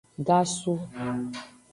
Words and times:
Gasu. 0.27 0.73